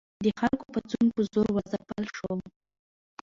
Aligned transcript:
د 0.23 0.27
خلکو 0.39 0.65
پاڅون 0.73 1.05
په 1.15 1.21
زور 1.31 1.47
وځپل 1.53 2.03
شو. 2.15 2.31